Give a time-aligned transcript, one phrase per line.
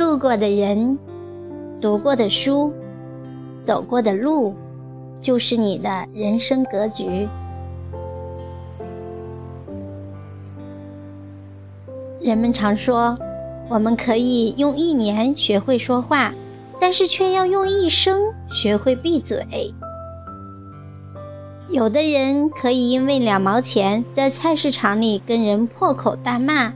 [0.00, 0.98] 路过的人，
[1.78, 2.72] 读过的书，
[3.66, 4.54] 走过的路，
[5.20, 7.28] 就是你的人生格局。
[12.18, 13.18] 人们常说，
[13.68, 16.32] 我们可以用一年学会说话，
[16.80, 19.74] 但是却要用一生学会闭嘴。
[21.68, 26.72] 有的人可以因为两毛钱在菜市场里跟人破口大骂，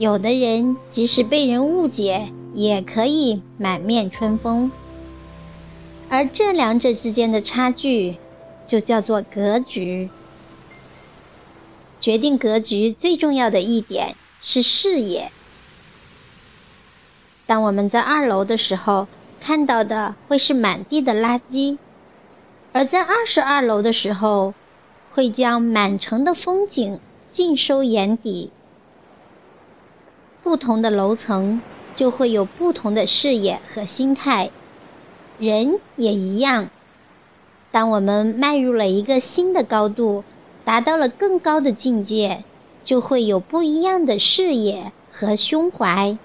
[0.00, 4.72] 有的人即使被人误解，也可以满面春风。
[6.08, 8.16] 而这两者之间的差距，
[8.66, 10.08] 就叫做格局。
[12.00, 14.16] 决定格局最重要的一点。
[14.40, 15.30] 是视野。
[17.44, 19.06] 当我们在二楼的时候，
[19.38, 21.76] 看到的会是满地的垃圾；
[22.72, 24.54] 而在二十二楼的时候，
[25.12, 26.98] 会将满城的风景
[27.30, 28.50] 尽收眼底。
[30.42, 31.60] 不同的楼层
[31.94, 34.50] 就会有不同的视野和心态，
[35.38, 36.68] 人也一样。
[37.70, 40.24] 当我们迈入了一个新的高度，
[40.64, 42.44] 达到了更高的境界。
[42.82, 46.16] 就会有不一样的视野和胸怀。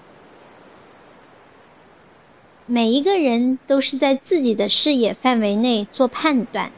[2.64, 6.72] 每一个人都是在自己的视野范围内做判断。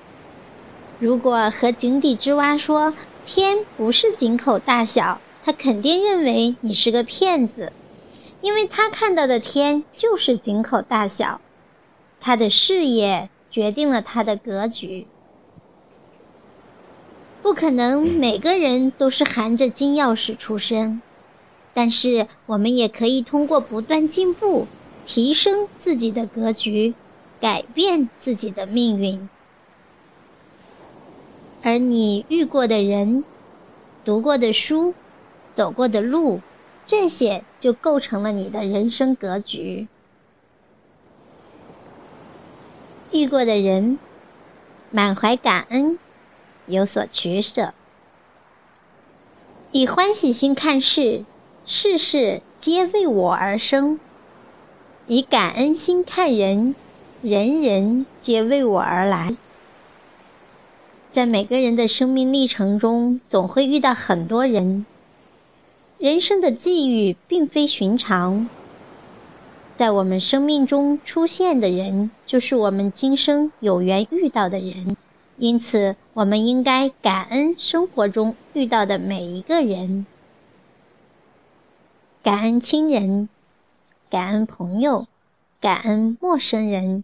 [0.98, 2.92] 如果和井底之蛙说
[3.24, 7.72] 天不是井口大小，他肯定认为你是个骗子，
[8.42, 11.40] 因为他看到的天就是井口大小。
[12.20, 15.06] 他的视野决定了他的格局。
[17.40, 21.00] 不可能每个人都是含着金钥匙出生，
[21.72, 24.66] 但是我们也可以通过不断进步，
[25.06, 26.92] 提升自己的格局，
[27.40, 29.26] 改变自己的命运。
[31.62, 33.24] 而你遇过的人、
[34.04, 34.92] 读过的书、
[35.58, 36.40] 走过的路，
[36.86, 39.88] 这些就构成了你的人生格局。
[43.10, 43.98] 遇过的人，
[44.92, 45.98] 满怀感恩。
[46.66, 47.74] 有所取舍，
[49.72, 51.24] 以欢喜心看事，
[51.66, 53.98] 事事皆为我而生；
[55.08, 56.76] 以感恩心看人，
[57.20, 59.34] 人人皆为我而来。
[61.12, 64.86] 在每个人的生命历程中，总会遇到很多人。
[65.98, 68.48] 人生的际遇并非寻常，
[69.76, 74.96] 在我们生命中出现的人，就是我们今生有缘遇到的人。
[75.38, 80.06] 因此，我们应该感恩生活中遇到的每一个人，
[82.22, 83.28] 感恩亲人，
[84.08, 85.08] 感恩朋友，
[85.60, 87.02] 感恩陌生人，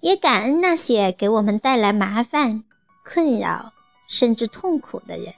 [0.00, 2.62] 也感恩那些给我们带来麻烦、
[3.02, 3.72] 困扰
[4.06, 5.32] 甚至痛苦的人。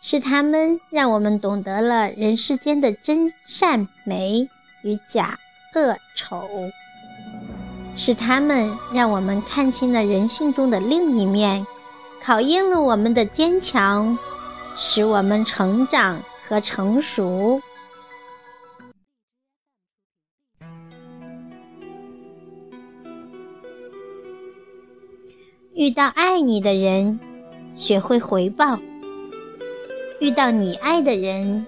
[0.00, 4.48] 是他们让我们懂得了人世间的真善美
[4.82, 5.38] 与假
[5.74, 6.48] 恶丑。
[7.96, 11.66] 是他们让我们看清了人性中的另一面，
[12.22, 14.16] 考验了我们的坚强，
[14.76, 17.60] 使我们成长和成熟。
[25.74, 27.18] 遇到爱你的人，
[27.74, 28.78] 学会回报；
[30.20, 31.64] 遇到你爱的人，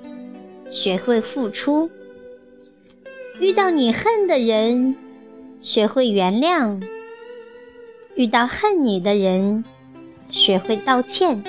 [0.70, 1.88] 学会付出；
[3.38, 4.96] 遇到你恨的人。
[5.62, 6.82] 学会原谅，
[8.14, 9.62] 遇到恨你的人，
[10.30, 11.42] 学会道歉；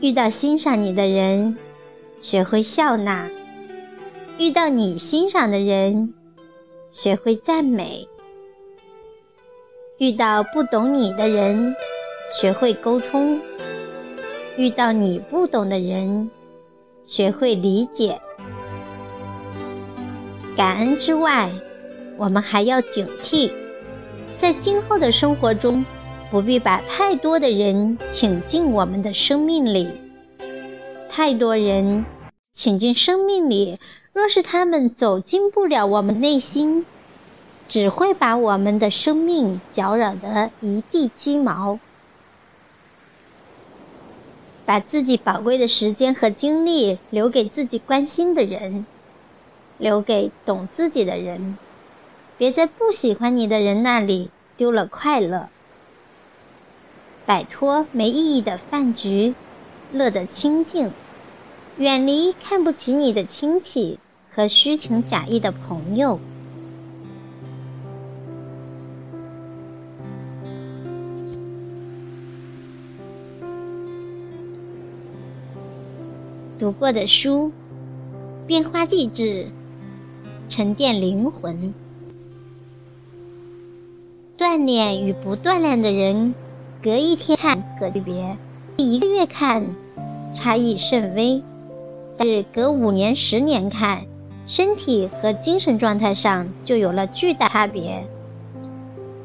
[0.00, 1.58] 遇到欣赏你的人，
[2.20, 3.28] 学会笑纳；
[4.38, 6.14] 遇到你欣赏的人，
[6.92, 8.06] 学会赞美；
[9.98, 11.74] 遇到不懂你的人，
[12.40, 13.40] 学会沟通；
[14.56, 16.30] 遇到你不懂的人，
[17.04, 18.20] 学会理解。
[20.56, 21.50] 感恩之外。
[22.18, 23.50] 我们还要警惕，
[24.38, 25.84] 在今后的生活中，
[26.30, 29.88] 不必把太多的人请进我们的生命里。
[31.08, 32.04] 太多人
[32.52, 33.78] 请进生命里，
[34.12, 36.84] 若是他们走进不了我们内心，
[37.66, 41.80] 只会把我们的生命搅扰得一地鸡毛。
[44.72, 48.86] 把自己宝贵的时间和精力留给自己关心的人，
[49.76, 51.58] 留给懂自己的人。
[52.38, 55.50] 别在不喜欢你的人那里丢了快乐，
[57.26, 59.34] 摆脱没意义的饭局，
[59.92, 60.90] 乐得清静，
[61.76, 63.98] 远离看不起你的亲戚
[64.30, 66.18] 和虚情假意的朋友。
[76.62, 77.48] 读过的书，
[78.46, 79.22] 《变化记志》
[80.46, 81.74] 沉淀灵魂。
[84.38, 86.32] 锻炼与不锻炼的人，
[86.80, 88.36] 隔一天看可区别，
[88.76, 89.66] 一个月看
[90.32, 91.42] 差异甚微，
[92.16, 94.04] 但是隔五年、十年看，
[94.46, 98.06] 身体和精神状态上就有了巨大差别。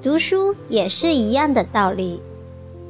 [0.01, 2.19] 读书也是一样的道理，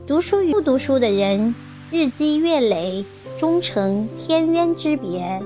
[0.07, 1.53] 读书与不读书的人，
[1.89, 3.05] 日积月累，
[3.39, 5.41] 终成天渊之别。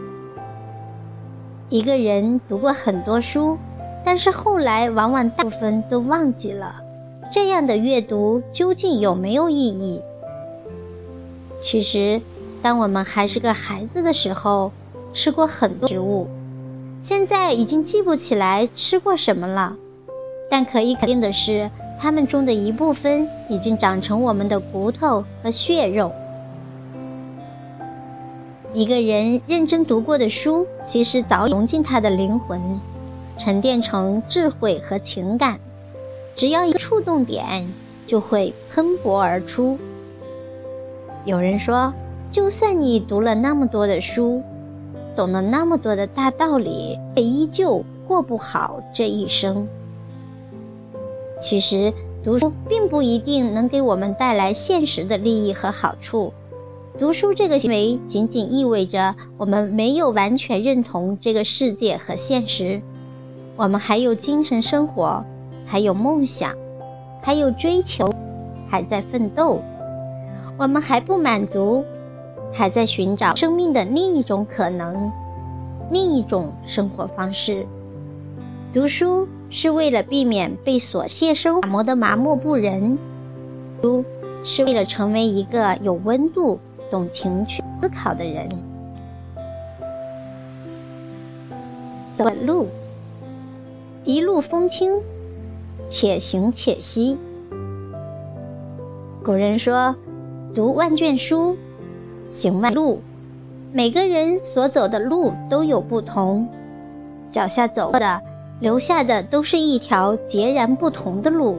[1.69, 3.59] 一个人读过很多书，
[4.03, 6.81] 但是后来往往大部分都忘记了。
[7.31, 10.01] 这样的阅读究竟有没有意义？
[11.59, 12.19] 其实，
[12.59, 14.71] 当我们还是个孩子的时候，
[15.13, 16.27] 吃过很多食物，
[17.03, 19.75] 现在已经记不起来吃过什么了。
[20.49, 26.11] 但可以肯定的是，它们中的一部分已经长成我们的骨头和血肉。
[28.73, 32.61] 一个人认真读过的书，其实早已融进他的灵魂，
[33.37, 35.59] 沉淀成智慧和情感。
[36.37, 37.67] 只要一触动点，
[38.07, 39.77] 就会喷薄而出。
[41.25, 41.93] 有人说，
[42.31, 44.41] 就算你读了那么多的书，
[45.17, 49.67] 懂了那么多的大道理，也依旧过不好这一生。
[51.41, 51.93] 其实，
[52.23, 56.31] 读书并不一定能给我们带来现实的利益和好处。
[57.01, 62.79] 读书这个行为，仅仅意味着我们没有完全认同这个世界和现实。
[63.55, 65.25] 我们还有精神生活，
[65.65, 66.55] 还有梦想，
[67.19, 68.13] 还有追求，
[68.69, 69.59] 还在奋斗。
[70.59, 71.83] 我们还不满足，
[72.53, 75.11] 还在寻找生命的另一种可能，
[75.89, 77.65] 另一种生活方式。
[78.71, 79.27] 读书。
[79.53, 82.97] 是为了避免被琐屑生活磨得麻木不仁，
[83.81, 84.05] 书
[84.45, 86.57] 是为了成为一个有温度、
[86.91, 88.49] 懂情趣、思考的人。
[92.13, 92.67] 走路，
[94.03, 94.93] 一路风轻，
[95.87, 97.17] 且行且惜。
[99.23, 99.95] 古人说
[100.53, 101.57] ：“读万卷书，
[102.29, 103.01] 行万路。”
[103.73, 106.45] 每个人所走的路都有不同，
[107.31, 108.21] 脚下走的。
[108.59, 111.57] 留下的都是一条截然不同的路，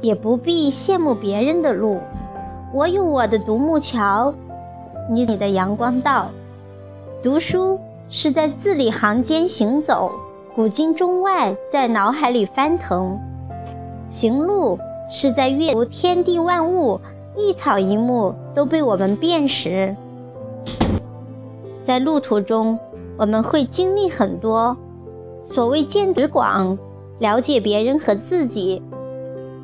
[0.00, 2.00] 也不必羡慕别人的路。
[2.72, 4.34] 我有我的独木桥，
[5.10, 6.26] 你你的阳光道。
[7.22, 7.78] 读书
[8.08, 10.12] 是在字里行间行走，
[10.54, 13.16] 古今中外在脑海里翻腾；
[14.08, 14.78] 行路
[15.08, 17.00] 是在阅读天地万物，
[17.36, 19.94] 一草一木都被我们辨识。
[21.84, 22.78] 在路途中，
[23.16, 24.76] 我们会经历很多。
[25.44, 26.76] 所谓见识广，
[27.20, 28.82] 了解别人和自己，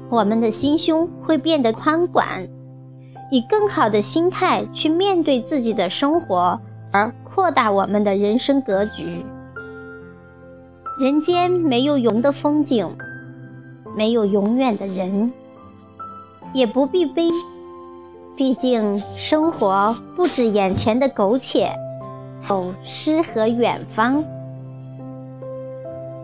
[0.08, 2.25] 我们的心胸会变得宽广，
[3.32, 6.61] 以更好的心态去面对自己的生活，
[6.93, 9.25] 而扩大我们的人生格局。
[11.00, 12.87] 人间没有永的风景，
[13.96, 15.32] 没有永远的人，
[16.52, 17.31] 也不必悲，
[18.37, 21.73] 毕竟生活不止眼前的苟且，
[22.50, 24.23] 有诗和远方。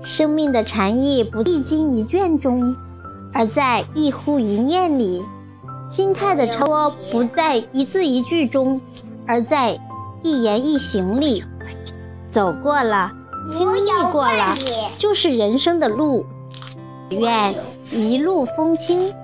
[0.02, 2.76] 生命的禅意不一经一卷中，
[3.32, 5.22] 而在一呼一念里；
[5.88, 8.80] 心态的超脱不在一字一句中，
[9.26, 9.80] 而在
[10.22, 11.42] 一言一行里。
[12.30, 13.10] 走过了，
[13.54, 13.80] 经历
[14.12, 14.54] 过了，
[14.98, 16.26] 就是人生的路。
[17.10, 17.54] 愿
[17.90, 19.14] 一路风轻，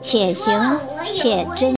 [0.00, 1.72] 且行且珍。